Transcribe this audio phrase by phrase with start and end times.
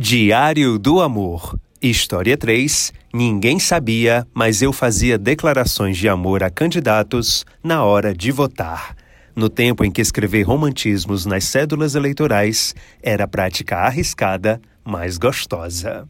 [0.00, 1.58] Diário do Amor.
[1.82, 2.92] História 3.
[3.12, 8.94] Ninguém sabia, mas eu fazia declarações de amor a candidatos na hora de votar.
[9.34, 16.06] No tempo em que escrever romantismos nas cédulas eleitorais era prática arriscada, mas gostosa.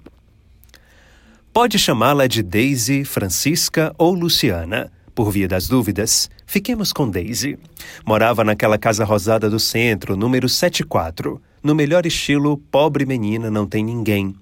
[1.50, 4.92] Pode chamá-la de Daisy, Francisca ou Luciana.
[5.14, 7.58] Por via das dúvidas, fiquemos com Daisy.
[8.04, 13.84] Morava naquela casa rosada do centro, número 74 no melhor estilo, pobre menina não tem
[13.84, 14.34] ninguém.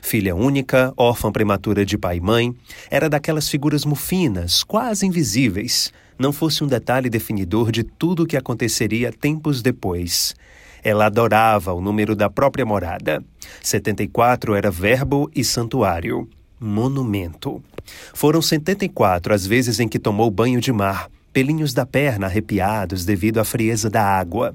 [0.00, 2.54] Filha única, órfã prematura de pai e mãe,
[2.90, 8.36] era daquelas figuras mufinas, quase invisíveis, não fosse um detalhe definidor de tudo o que
[8.36, 10.34] aconteceria tempos depois.
[10.82, 13.22] Ela adorava o número da própria morada.
[13.62, 16.28] 74 era verbo e santuário.
[16.60, 17.62] Monumento.
[18.14, 23.38] Foram 74 as vezes em que tomou banho de mar, pelinhos da perna arrepiados devido
[23.38, 24.54] à frieza da água.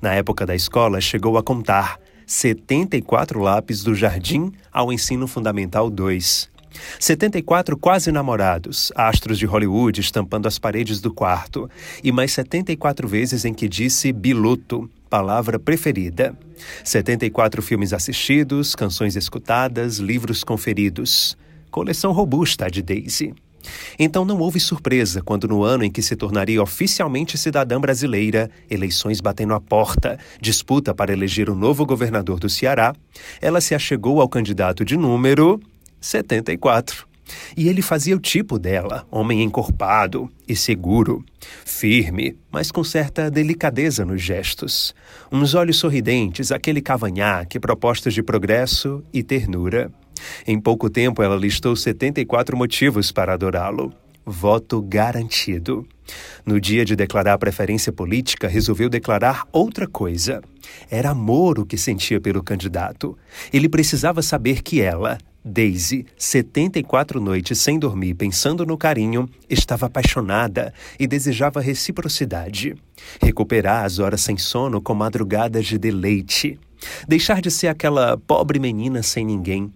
[0.00, 6.50] Na época da escola, chegou a contar 74 lápis do jardim ao ensino fundamental 2.
[6.98, 11.70] 74 quase namorados, astros de Hollywood estampando as paredes do quarto,
[12.02, 16.36] e mais 74 vezes em que disse biluto, palavra preferida.
[16.84, 21.36] 74 filmes assistidos, canções escutadas, livros conferidos.
[21.70, 23.34] Coleção robusta de Daisy.
[23.98, 29.20] Então não houve surpresa quando, no ano em que se tornaria oficialmente cidadã brasileira, eleições
[29.20, 32.94] batendo a porta, disputa para eleger o novo governador do Ceará,
[33.40, 35.60] ela se achegou ao candidato de número
[36.00, 37.06] 74.
[37.56, 41.24] E ele fazia o tipo dela, homem encorpado e seguro,
[41.64, 44.94] firme, mas com certa delicadeza nos gestos.
[45.30, 49.90] Uns olhos sorridentes, aquele cavanhaque, propostas de progresso e ternura.
[50.46, 53.92] Em pouco tempo, ela listou 74 motivos para adorá-lo.
[54.24, 55.86] Voto garantido.
[56.44, 60.42] No dia de declarar preferência política, resolveu declarar outra coisa.
[60.90, 63.16] Era amor o que sentia pelo candidato.
[63.52, 70.74] Ele precisava saber que ela, Daisy, 74 noites sem dormir pensando no carinho, estava apaixonada
[70.98, 72.74] e desejava reciprocidade.
[73.22, 76.58] Recuperar as horas sem sono com madrugadas de deleite.
[77.06, 79.72] Deixar de ser aquela pobre menina sem ninguém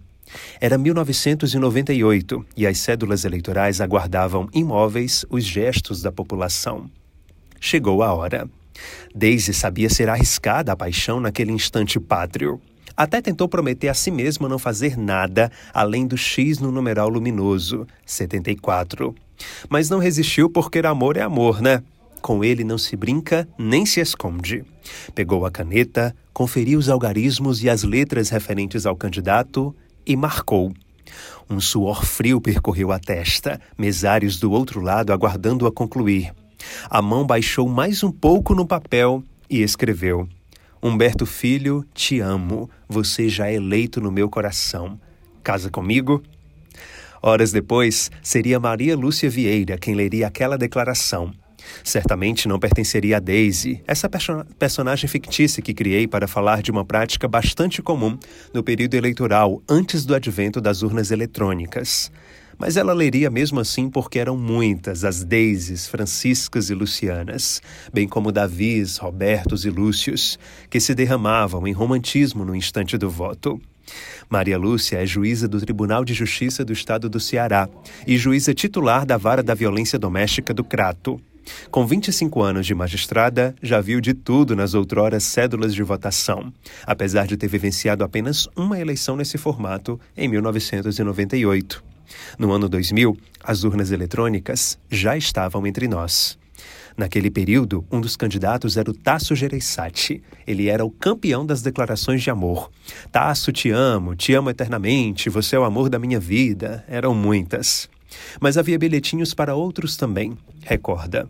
[0.59, 6.89] era 1998 e as cédulas eleitorais aguardavam imóveis os gestos da população.
[7.59, 8.49] Chegou a hora.
[9.13, 12.59] Daisy sabia ser arriscada a paixão naquele instante pátrio.
[12.95, 17.87] Até tentou prometer a si mesma não fazer nada além do X no numeral luminoso,
[18.05, 19.15] 74.
[19.69, 21.81] Mas não resistiu porque amor é amor, né?
[22.21, 24.63] Com ele não se brinca nem se esconde.
[25.15, 29.75] Pegou a caneta, conferiu os algarismos e as letras referentes ao candidato
[30.05, 30.73] e marcou.
[31.49, 36.33] Um suor frio percorreu a testa, mesários do outro lado aguardando-a concluir.
[36.89, 40.27] A mão baixou mais um pouco no papel e escreveu:
[40.81, 42.69] Humberto Filho, te amo.
[42.87, 44.99] Você já é eleito no meu coração.
[45.43, 46.23] Casa comigo?
[47.21, 51.31] Horas depois, seria Maria Lúcia Vieira quem leria aquela declaração.
[51.83, 56.85] Certamente não pertenceria a Daisy, essa perso personagem fictícia que criei para falar de uma
[56.85, 58.17] prática bastante comum
[58.53, 62.11] no período eleitoral antes do advento das urnas eletrônicas.
[62.57, 67.59] Mas ela leria mesmo assim porque eram muitas as Daisys, Franciscas e Lucianas,
[67.91, 70.37] bem como Davis, Robertos e Lúcios,
[70.69, 73.59] que se derramavam em romantismo no instante do voto.
[74.29, 77.67] Maria Lúcia é juíza do Tribunal de Justiça do Estado do Ceará
[78.05, 81.19] e juíza titular da Vara da Violência Doméstica do Crato.
[81.69, 86.53] Com 25 anos de magistrada, já viu de tudo nas outroras cédulas de votação,
[86.85, 91.83] apesar de ter vivenciado apenas uma eleição nesse formato em 1998.
[92.37, 96.37] No ano 2000, as urnas eletrônicas já estavam entre nós.
[96.97, 100.21] Naquele período, um dos candidatos era o Tasso Gereissati.
[100.45, 102.69] Ele era o campeão das declarações de amor.
[103.11, 106.83] Tasso, te amo, te amo eternamente, você é o amor da minha vida.
[106.87, 107.89] Eram muitas.
[108.39, 111.27] Mas havia bilhetinhos para outros também, recorda.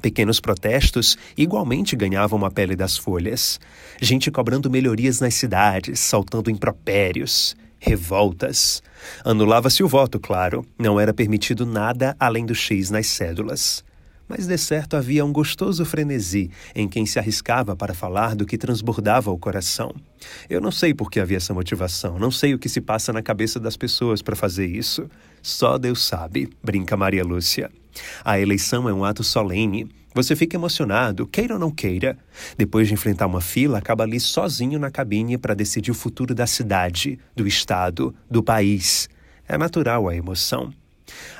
[0.00, 3.60] Pequenos protestos igualmente ganhavam a pele das folhas.
[4.00, 8.82] Gente cobrando melhorias nas cidades, saltando impropérios, revoltas.
[9.24, 10.64] Anulava-se o voto, claro.
[10.78, 13.84] Não era permitido nada além do X nas cédulas.
[14.30, 18.56] Mas de certo havia um gostoso frenesi em quem se arriscava para falar do que
[18.56, 19.92] transbordava o coração.
[20.48, 23.22] Eu não sei por que havia essa motivação, não sei o que se passa na
[23.22, 25.10] cabeça das pessoas para fazer isso.
[25.42, 27.72] Só Deus sabe, brinca Maria Lúcia.
[28.24, 29.90] A eleição é um ato solene.
[30.14, 32.16] Você fica emocionado, queira ou não queira.
[32.56, 36.46] Depois de enfrentar uma fila, acaba ali sozinho na cabine para decidir o futuro da
[36.46, 39.08] cidade, do estado, do país.
[39.48, 40.72] É natural a emoção.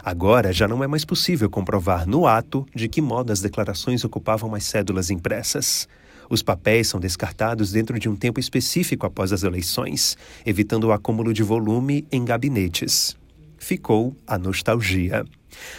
[0.02, 4.55] Agora já não é mais possível comprovar no ato de que modo as declarações ocupavam
[4.55, 5.88] as cédulas impressas.
[6.28, 11.34] Os papéis são descartados dentro de um tempo específico após as eleições, evitando o acúmulo
[11.34, 13.17] de volume em gabinetes.
[13.58, 15.25] Ficou a nostalgia.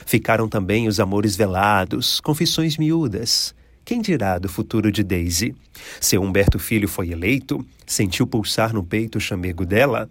[0.06, 3.56] Ficaram também os amores velados, confissões miúdas.
[3.84, 5.56] Quem dirá do futuro de Daisy?
[6.00, 7.66] Seu Humberto Filho foi eleito?
[7.86, 10.10] Sentiu pulsar no peito o chamego dela?